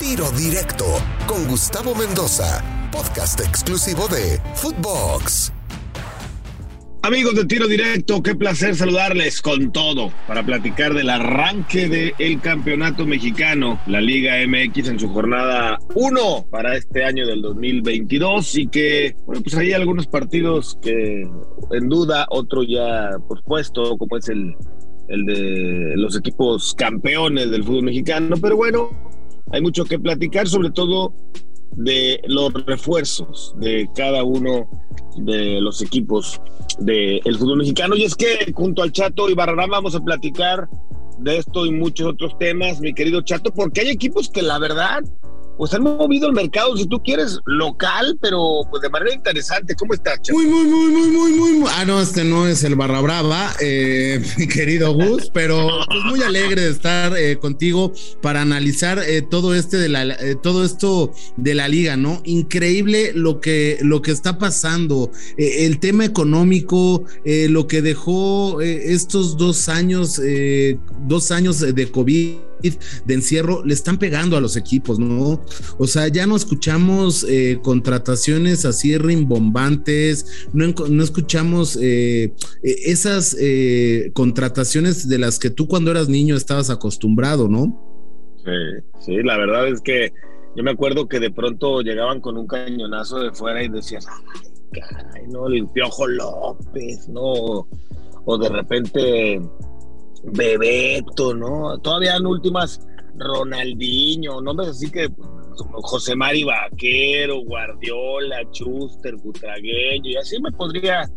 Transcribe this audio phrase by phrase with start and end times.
[0.00, 0.84] Tiro Directo
[1.26, 5.52] con Gustavo Mendoza, podcast exclusivo de Footbox.
[7.02, 13.06] Amigos de Tiro Directo, qué placer saludarles con todo para platicar del arranque del campeonato
[13.06, 19.14] mexicano, la Liga MX en su jornada 1 para este año del 2022 y que,
[19.26, 21.22] bueno, pues hay algunos partidos que
[21.70, 24.56] en duda, otro ya pospuesto, como es el,
[25.08, 28.90] el de los equipos campeones del fútbol mexicano, pero bueno,
[29.50, 31.14] hay mucho que platicar, sobre todo
[31.72, 34.68] de los refuerzos de cada uno
[35.16, 36.40] de los equipos
[36.78, 37.96] del fútbol mexicano.
[37.96, 40.68] Y es que junto al Chato y Barrarán vamos a platicar
[41.18, 45.02] de esto y muchos otros temas, mi querido Chato, porque hay equipos que la verdad
[45.56, 49.74] pues han movido el mercado, si tú quieres, local, pero pues de manera interesante.
[49.74, 50.38] ¿Cómo estás, Chato?
[50.38, 51.70] Muy, muy, muy, muy, muy, muy.
[51.72, 56.22] Ah, no, este no es el Barra Brava, eh, mi querido Gus, pero pues muy
[56.22, 61.54] alegre de estar eh, contigo para analizar eh, todo este de la, todo esto de
[61.54, 62.20] la liga, ¿no?
[62.24, 69.68] Increíble lo que, lo que está pasando, el tema económico, lo que dejó estos dos
[69.68, 70.20] años,
[71.06, 75.40] dos años de COVID de encierro le están pegando a los equipos, ¿no?
[75.78, 83.36] O sea, ya no escuchamos eh, contrataciones así rimbombantes, no, no escuchamos eh, e, esas
[83.38, 87.80] eh, contrataciones de las que tú cuando eras niño estabas acostumbrado, ¿no?
[88.44, 90.12] Sí, sí, la verdad es que
[90.56, 94.80] yo me acuerdo que de pronto llegaban con un cañonazo de fuera y decías, ay,
[94.80, 95.48] caray, ¿no?
[95.48, 97.66] El Piojo López, ¿no?
[98.26, 99.40] O de repente
[100.32, 101.78] Bebeto, ¿no?
[101.78, 102.80] Todavía en últimas
[103.16, 105.08] Ronaldinho, nombres así que
[105.56, 111.08] José Mari Vaquero, Guardiola, Chuster, Butragueño, y así me podría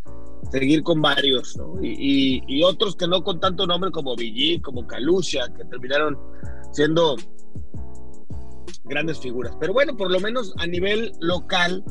[0.52, 1.76] seguir con varios, ¿no?
[1.82, 6.18] Y, otros que no con tanto nombre como Villi, como Calucha, que terminaron
[6.72, 7.16] siendo
[8.86, 9.56] grandes figuras.
[9.60, 11.84] Pero bueno, por lo menos a nivel local,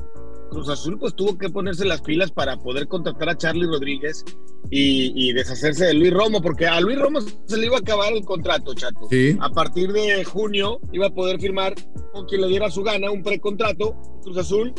[0.50, 4.24] Cruz Azul pues tuvo que ponerse las pilas para poder contratar a Charlie Rodríguez
[4.70, 8.24] y, deshacerse de Luis Romo, porque a Luis Romo se le iba a acabar el
[8.24, 9.08] contrato, chato.
[9.40, 11.74] A partir de junio iba a poder firmar
[12.12, 13.96] con quien le diera su gana un precontrato.
[14.22, 14.74] Cruz Azul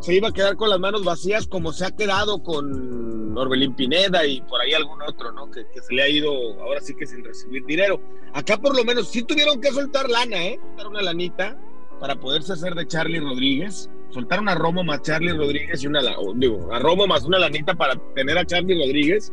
[0.00, 4.26] se iba a quedar con las manos vacías como se ha quedado con Orbelín Pineda
[4.26, 5.50] y por ahí algún otro, ¿no?
[5.50, 8.00] Que, se le ha ido ahora sí que sin recibir dinero.
[8.34, 10.58] Acá por lo menos sí tuvieron que soltar lana, ¿eh?
[10.60, 11.56] Soltar una lanita
[12.00, 16.00] para poderse hacer de Charlie Rodríguez soltaron a Romo más Charlie Rodríguez y una,
[16.36, 19.32] digo, a Romo más una lanita para tener a Charlie Rodríguez.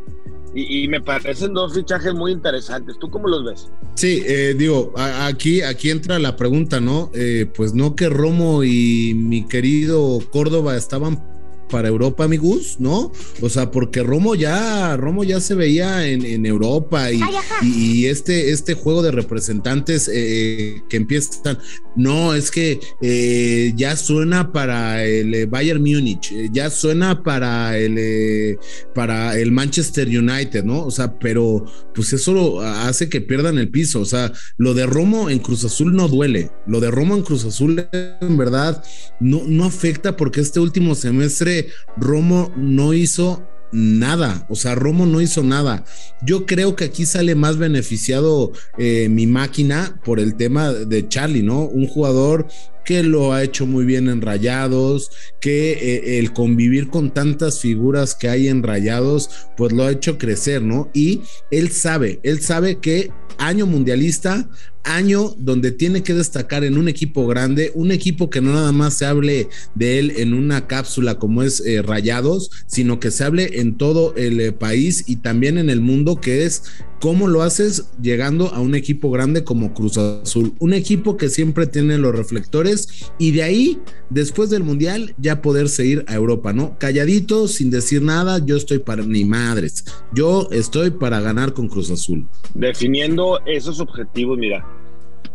[0.56, 2.98] Y, me parecen dos fichajes muy interesantes.
[3.00, 3.72] ¿Tú cómo los ves?
[3.94, 7.12] Sí, eh, digo, aquí, aquí entra la pregunta, ¿no?
[7.14, 11.29] Eh, pues no que Romo y mi querido Córdoba estaban
[11.70, 13.12] para Europa, amigos, ¿no?
[13.42, 17.22] O sea, porque Romo ya, Romo ya se veía en, Europa y,
[17.62, 21.60] y, este, este juego de representantes eh, que empiezan,
[21.96, 28.58] no, es que eh, ya suena para el eh, Bayern Múnich, ya suena para el,
[28.94, 30.86] para el Manchester United, ¿no?
[30.86, 35.30] O sea, pero pues eso hace que pierdan el piso, o sea, lo de Romo
[35.30, 38.84] en Cruz Azul no duele, lo de Romo en Cruz Azul en verdad
[39.20, 41.59] no, no afecta porque este último semestre
[41.98, 45.84] Romo no hizo nada, o sea, Romo no hizo nada.
[46.22, 51.44] Yo creo que aquí sale más beneficiado eh, mi máquina por el tema de Charlie,
[51.44, 51.62] ¿no?
[51.62, 52.48] Un jugador
[52.90, 58.16] que lo ha hecho muy bien en Rayados, que eh, el convivir con tantas figuras
[58.16, 60.90] que hay en Rayados, pues lo ha hecho crecer, ¿no?
[60.92, 64.50] Y él sabe, él sabe que año mundialista,
[64.84, 68.96] año donde tiene que destacar en un equipo grande, un equipo que no nada más
[68.96, 73.60] se hable de él en una cápsula como es eh, Rayados, sino que se hable
[73.60, 76.64] en todo el eh, país y también en el mundo, que es
[77.02, 81.68] cómo lo haces llegando a un equipo grande como Cruz Azul, un equipo que siempre
[81.68, 86.78] tiene los reflectores y de ahí, después del Mundial, ya poder seguir a Europa, ¿no?
[86.78, 91.90] Calladito, sin decir nada, yo estoy para ni madres, yo estoy para ganar con Cruz
[91.92, 92.28] Azul.
[92.54, 94.66] Definiendo esos objetivos, mira,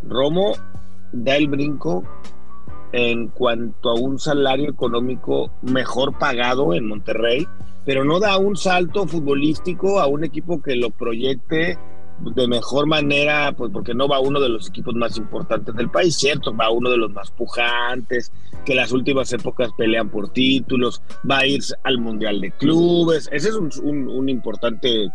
[0.03, 0.53] Romo
[1.11, 2.03] da el brinco
[2.91, 7.45] en cuanto a un salario económico mejor pagado en Monterrey
[7.85, 11.77] pero no da un salto futbolístico a un equipo que lo proyecte
[12.19, 16.15] de mejor manera, pues porque no va uno de los equipos más importantes del país,
[16.15, 18.31] cierto, va uno de los más pujantes,
[18.63, 23.49] que las últimas épocas pelean por títulos, va a ir al Mundial de Clubes, ese
[23.49, 25.09] es un, importante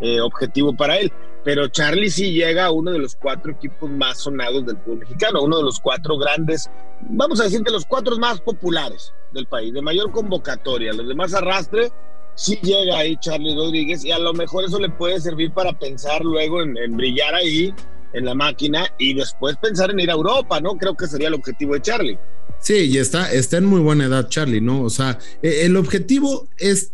[0.00, 1.12] eh, objetivo para él.
[1.44, 5.42] Pero Charlie sí llega a uno de los cuatro equipos más sonados del fútbol mexicano,
[5.42, 6.70] uno de los cuatro grandes,
[7.10, 11.34] vamos a decir, de los cuatro más populares del país, de mayor convocatoria, los demás
[11.34, 11.92] arrastre,
[12.34, 16.22] sí llega ahí Charlie Rodríguez y a lo mejor eso le puede servir para pensar
[16.24, 17.72] luego en, brillar ahí
[18.12, 20.76] en la máquina y después pensar en ir a Europa, ¿no?
[20.76, 22.18] Creo que sería el objetivo de Charlie.
[22.60, 24.82] Sí, y está, está en muy buena edad Charlie, ¿no?
[24.82, 26.92] O sea, e, el objetivo es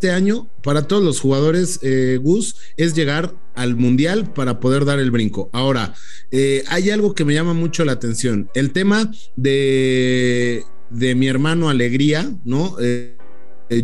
[0.00, 4.98] este año para todos los jugadores, eh, Gus, es llegar al mundial para poder dar
[4.98, 5.50] el brinco.
[5.52, 5.92] Ahora,
[6.30, 11.68] eh, hay algo que me llama mucho la atención, el tema de, de mi hermano
[11.68, 12.76] Alegría, ¿no?
[12.80, 13.18] Eh,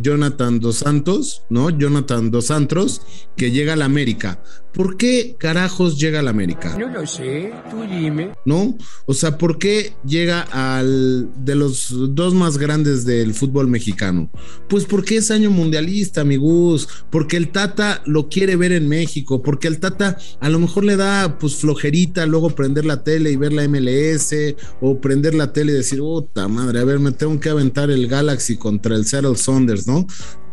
[0.00, 1.70] Jonathan Dos Santos, ¿no?
[1.70, 3.02] Jonathan Dos Santos,
[3.36, 4.42] que llega a la América.
[4.76, 6.76] ¿Por qué carajos llega a la América?
[6.78, 8.32] No lo sé, tú dime.
[8.44, 8.76] ¿No?
[9.06, 14.30] O sea, ¿por qué llega al de los dos más grandes del fútbol mexicano?
[14.68, 19.66] Pues porque es año mundialista, amigos, porque el Tata lo quiere ver en México, porque
[19.66, 23.54] el Tata a lo mejor le da pues flojerita luego prender la tele y ver
[23.54, 24.34] la MLS
[24.82, 28.08] o prender la tele y decir, puta madre, a ver, me tengo que aventar el
[28.08, 29.36] Galaxy contra el Seattle
[29.86, 30.06] ¿no?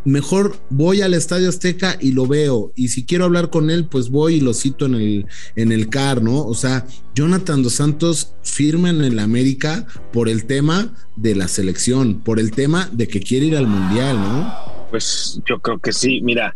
[0.06, 2.72] mejor voy al Estadio Azteca y lo veo.
[2.76, 5.26] Y si quiero hablar con él, pues voy y lo cito en el,
[5.56, 6.46] en el CAR, ¿no?
[6.46, 6.86] O sea,
[7.16, 12.52] Jonathan Dos Santos firma en el América por el tema de la selección, por el
[12.52, 14.54] tema de que quiere ir al Mundial, ¿no?
[14.90, 16.22] Pues yo creo que sí.
[16.22, 16.56] Mira,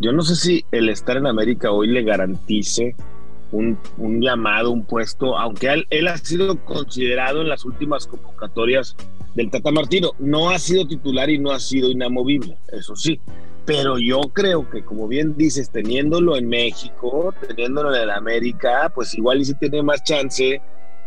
[0.00, 2.94] yo no sé si el estar en América hoy le garantice
[3.50, 3.78] un,
[4.20, 8.94] llamado, un puesto, aunque él, él ha sido considerado en las últimas convocatorias
[9.38, 10.10] del Tata Martino.
[10.18, 13.20] No ha sido titular y no ha sido inamovible, eso sí.
[13.64, 19.14] Pero yo creo que, como bien dices, teniéndolo en México, teniéndolo en el América, pues
[19.14, 20.60] igual y si tiene más chance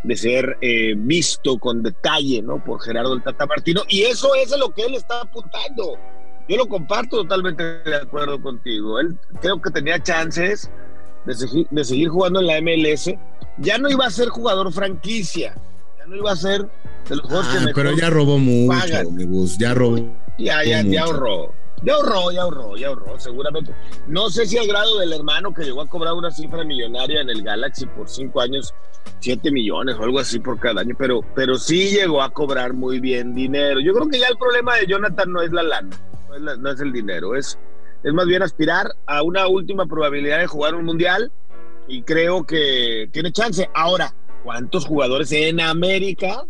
[0.03, 2.63] de ser eh, visto con detalle, ¿no?
[2.63, 3.81] Por Gerardo el Tata Martino.
[3.89, 5.97] Y eso es a lo que él está apuntando.
[6.47, 8.99] Yo lo comparto totalmente de acuerdo contigo.
[8.99, 10.71] Él creo que tenía chances
[11.25, 13.13] de seguir jugando en la MLS.
[13.57, 15.55] Ya no iba a ser jugador franquicia,
[16.01, 16.67] ya no iba a ser
[17.09, 18.85] de los jugadores ah, Pero ya robó mucho,
[19.59, 19.97] ya robó.
[20.37, 21.53] Ya, ya, ya ahorró.
[21.83, 23.73] Ya ahorró, ya ahorró, ya ahorró, seguramente.
[24.07, 27.29] No sé si al grado del hermano que llegó a cobrar una cifra millonaria en
[27.29, 28.73] el Galaxy por cinco años,
[29.19, 32.99] siete millones o algo así por cada año, pero, pero sí llegó a cobrar muy
[32.99, 33.79] bien dinero.
[33.79, 35.97] Yo creo que ya el problema de Jonathan no es la lana,
[36.29, 37.57] no es, no es el dinero, es,
[38.03, 41.31] es más bien aspirar a una última probabilidad de jugar un mundial
[41.87, 43.67] y creo que tiene chance.
[43.73, 44.13] Ahora,
[44.43, 46.45] ¿cuántos jugadores en América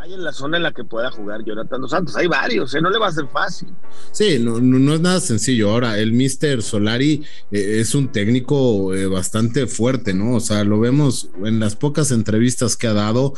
[0.00, 2.16] hay en la zona en la que pueda jugar Jonathan Dos Santos.
[2.16, 2.80] Hay varios, ¿eh?
[2.80, 3.68] no le va a ser fácil.
[4.12, 5.70] Sí, no, no, es nada sencillo.
[5.70, 10.36] Ahora, el Mister Solari eh, es un técnico eh, bastante fuerte, ¿no?
[10.36, 13.34] O sea, lo vemos en las pocas entrevistas que ha dado,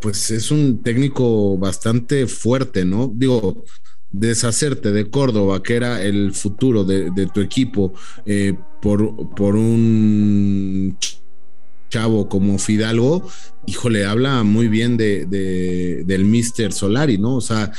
[0.00, 3.12] pues es un técnico bastante fuerte, ¿no?
[3.14, 3.64] Digo,
[4.10, 7.92] deshacerte de Córdoba, que era el futuro de, tu equipo,
[8.80, 10.96] por, por un
[12.28, 13.28] como Fidalgo,
[13.66, 15.26] híjole, habla muy bien de,
[16.06, 17.36] del Mister Solari, ¿no?
[17.36, 17.72] O sea,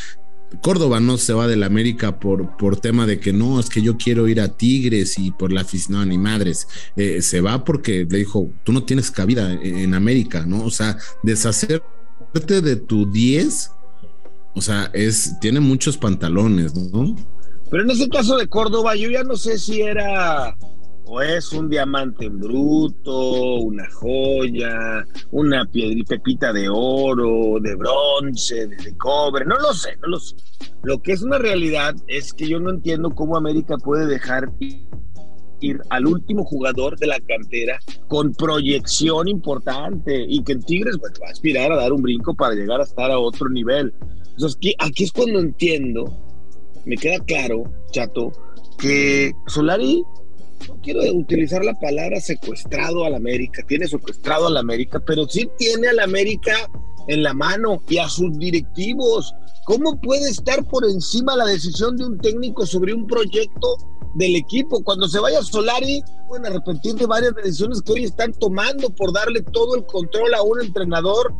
[0.61, 3.97] Córdoba no se va del América por, por tema de que no, es que yo
[3.97, 6.67] quiero ir a Tigres y por la afición, no, ni madres.
[6.95, 10.65] Eh, se va porque le dijo, tú no tienes cabida en América, ¿no?
[10.65, 13.71] O sea, deshacerte de tu 10,
[14.55, 17.15] o sea, es, tiene muchos pantalones, ¿no?
[17.69, 20.55] Pero en ese caso de Córdoba, yo ya no sé si era
[21.11, 28.95] o es un diamante en bruto, una joya, una pepita de oro, de bronce, de,
[28.95, 30.35] cobre, no lo sé, no lo sé.
[30.83, 35.81] Lo que es una realidad es que yo no entiendo cómo América puede dejar ir
[35.89, 41.31] al último jugador de la cantera con proyección importante y que en Tigres va a
[41.31, 43.91] aspirar a dar un brinco para llegar a estar a otro nivel.
[44.29, 46.05] Entonces aquí, aquí es cuando entiendo,
[46.85, 48.31] me queda claro, chato,
[48.77, 50.03] que Solari
[50.67, 55.87] no quiero utilizar la palabra secuestrado al América, tiene secuestrado al América, pero sí tiene
[55.87, 56.53] al América
[57.07, 59.33] en la mano y a sus directivos.
[59.65, 63.77] ¿Cómo puede estar por encima la decisión de un técnico sobre un proyecto
[64.15, 64.83] del equipo?
[64.83, 69.41] Cuando se vaya Solari, pueden arrepentir de varias decisiones que hoy están tomando por darle
[69.41, 71.33] todo el control a un entrenador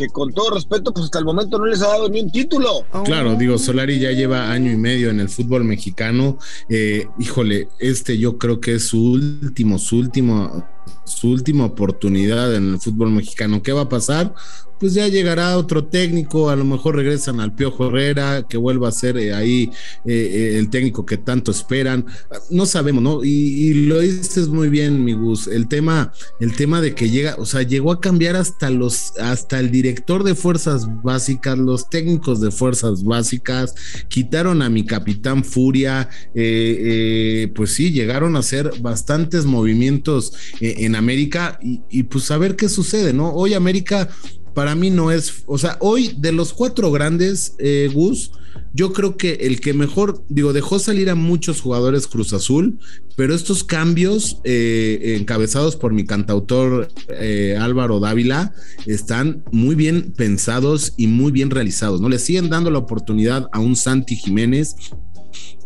[0.00, 2.86] que con todo respeto, pues hasta el momento no les ha dado ni un título.
[3.04, 6.38] Claro, digo, Solari ya lleva año y medio en el fútbol mexicano.
[6.70, 10.64] Eh, híjole, este yo creo que es su último, su último
[11.04, 13.62] su última oportunidad en el fútbol mexicano.
[13.62, 14.34] ¿Qué va a pasar?
[14.80, 18.92] Pues ya llegará otro técnico, a lo mejor regresan al Piojo Herrera, que vuelva a
[18.92, 19.70] ser eh, ahí
[20.06, 22.06] eh, eh, el técnico que tanto esperan.
[22.48, 23.22] No sabemos, ¿no?
[23.22, 25.48] Y, lo dices muy bien, mi Gus.
[25.48, 29.60] El tema, el tema de que llega, o sea, llegó a cambiar hasta los, hasta
[29.60, 33.74] el director de fuerzas básicas, los técnicos de fuerzas básicas,
[34.08, 40.32] quitaron a mi capitán Furia, pues sí, llegaron a hacer bastantes movimientos
[40.78, 43.32] en América y, pues a ver qué sucede, ¿no?
[43.32, 44.08] Hoy América
[44.54, 48.32] para mí no es, o sea, hoy de los cuatro grandes, eh, Gus,
[48.72, 52.78] yo creo que el que mejor, digo, dejó salir a muchos jugadores Cruz Azul,
[53.16, 58.54] pero estos cambios eh, encabezados por mi cantautor eh, Álvaro Dávila
[58.86, 62.08] están muy bien pensados y muy bien realizados, ¿no?
[62.08, 64.74] Le siguen dando la oportunidad a un Santi Jiménez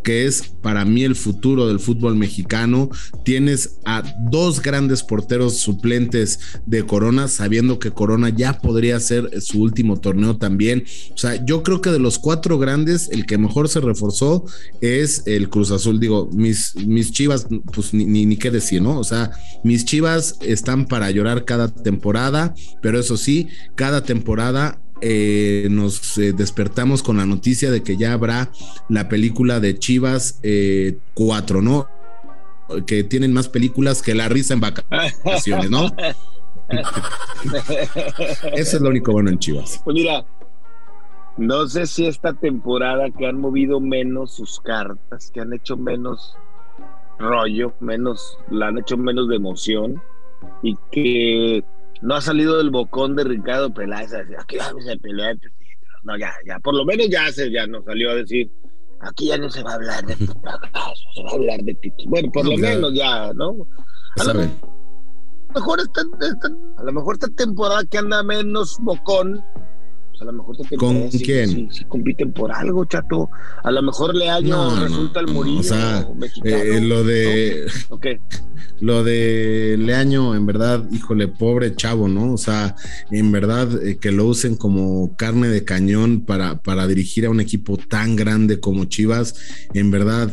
[0.05, 2.89] que es para mí el futuro del fútbol mexicano.
[3.23, 9.61] Tienes a dos grandes porteros suplentes de Corona, sabiendo que Corona ya podría ser su
[9.61, 10.85] último torneo también.
[11.13, 14.45] O sea, yo creo que de los cuatro grandes, el que mejor se reforzó
[14.79, 15.99] es el Cruz Azul.
[15.99, 18.99] Digo, mis, mis chivas, pues ni, ni qué decir, ¿no?
[18.99, 19.31] O sea,
[19.63, 26.31] mis chivas están para llorar cada temporada, pero eso sí, cada temporada eh, nos eh,
[26.31, 28.49] despertamos con la noticia de que ya habrá
[28.87, 30.39] la película de Chivas
[31.13, 31.87] 4, eh, ¿no?
[32.87, 35.87] Que tienen más películas que la risa en vacaciones, ¿no?
[38.53, 39.81] Eso es lo único bueno en Chivas.
[39.83, 40.25] Pues mira,
[41.37, 46.37] no sé si esta temporada que han movido menos sus cartas, que han hecho menos
[47.19, 50.01] rollo, menos, la han hecho menos de emoción
[50.63, 51.63] y que
[52.05, 55.35] no ha salido del bocón de Ricardo Peláez a decir, aquí vamos a pelear
[56.03, 58.51] No, ya, ya, por lo menos ya se, ya nos salió a decir,
[58.99, 62.05] aquí ya no se va a hablar de fracaso, se va a hablar de títulos.
[62.07, 63.67] Bueno, por lo menos ya, ¿no?
[64.19, 64.33] A lo,
[65.55, 66.01] mejor esta,
[66.77, 69.43] a lo mejor esta temporada que anda menos bocón,
[70.15, 71.69] pues a lo mejor te ¿Con quién?
[71.71, 73.29] Si, compiten por algo, chato.
[73.63, 75.59] A lo mejor Leaño resulta el Murillo.
[75.59, 76.07] o sea,
[76.43, 77.65] eh, lo de.
[78.81, 82.33] Lo de Leaño, en verdad, híjole, pobre chavo, ¿no?
[82.33, 82.75] O sea,
[83.09, 87.39] en verdad, eh, que lo usen como carne de cañón para, para dirigir a un
[87.39, 89.35] equipo tan grande como Chivas,
[89.73, 90.29] en verdad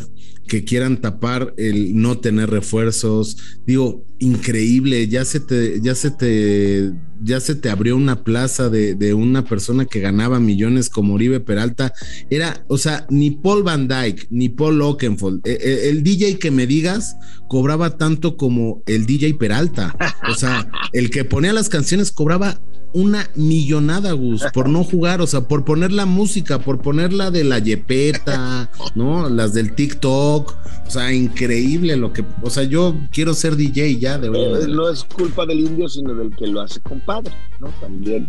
[0.47, 3.37] que quieran tapar el no tener refuerzos.
[3.67, 9.15] Digo, increíble, ya se te, ya se te, ya se te abrió una plaza de,
[9.15, 11.93] una persona que ganaba millones como Oribe Peralta.
[12.29, 15.41] Era, o sea, ni Paul Van Dyke, ni Paul Oakenfold.
[15.45, 17.17] El, e, el, DJ que me digas
[17.49, 19.97] cobraba tanto como el DJ Peralta.
[20.29, 22.61] O sea, el que ponía las canciones cobraba
[22.95, 27.45] una millonada, Gus, por no jugar, o sea, por poner la música, por ponerla de
[27.45, 29.29] la Yepeta, ¿no?
[29.29, 30.55] Las del TikTok,
[30.87, 34.67] o sea, increíble lo que, o sea, yo quiero ser DJ ya, de verdad.
[34.69, 37.69] no es culpa del indio, sino del que lo hace compadre, ¿no?
[37.81, 38.29] También.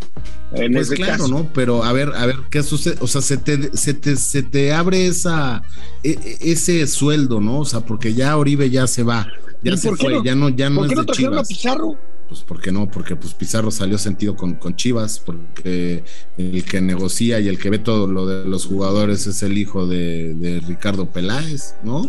[0.53, 1.49] En pues claro, ¿no?
[1.53, 2.95] Pero a ver, a ver, ¿qué sucede?
[3.01, 5.61] O sea, se te, se te, se te abre esa,
[6.03, 7.59] e, e, ese sueldo, ¿no?
[7.59, 9.27] O sea, porque ya Oribe ya se va,
[9.61, 11.97] ya se fue, ya no, ya no ¿por qué no trajeron a Pizarro?
[12.27, 12.89] Pues ¿por qué no?
[12.89, 16.03] Porque pues Pizarro salió sentido con, con, Chivas, porque
[16.37, 19.87] el que negocia y el que ve todo lo de los jugadores es el hijo
[19.87, 22.03] de, Ricardo Peláez, ¿no?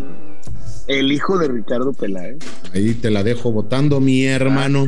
[0.87, 2.38] El hijo de Ricardo Peláez.
[2.73, 4.87] Ahí te la dejo votando, mi hermano.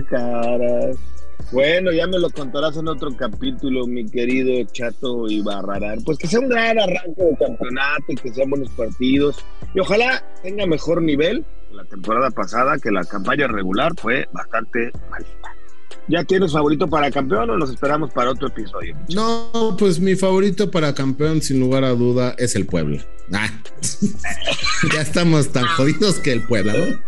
[1.52, 6.02] Bueno, ya me lo contarás en otro capítulo, mi querido Chato y Barrarán.
[6.02, 9.37] Pues que sea un gran arranque de campeonato y que sean buenos partidos.
[9.75, 15.56] Y ojalá tenga mejor nivel la temporada pasada, que la campaña regular fue bastante malita.
[16.08, 18.96] ¿Ya tienes favorito para campeón o nos esperamos para otro episodio?
[19.12, 23.02] No, pues mi favorito para campeón, sin lugar a duda, es el Puebla.
[23.32, 23.49] Ah.
[24.94, 27.00] ya estamos tan jodidos que el Puebla, ¿no?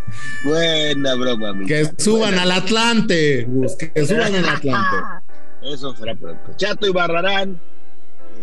[0.45, 1.69] Buena broma, amigo.
[1.69, 3.49] Que suban al Atlante,
[3.95, 4.97] que suban al Atlante.
[5.63, 6.53] Eso será pronto.
[6.57, 7.61] Chato y Barrarán,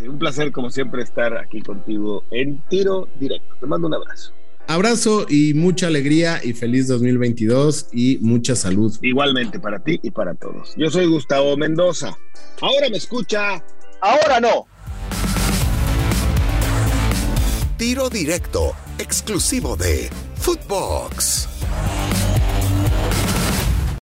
[0.01, 3.55] eh, un placer como siempre estar aquí contigo en tiro directo.
[3.59, 4.33] Te mando un abrazo.
[4.67, 8.97] Abrazo y mucha alegría y feliz 2022 y mucha salud.
[9.01, 10.73] Igualmente para ti y para todos.
[10.75, 12.17] Yo soy Gustavo Mendoza.
[12.61, 13.63] Ahora me escucha,
[14.01, 14.65] ahora no.
[17.77, 21.47] Tiro directo, exclusivo de Footbox.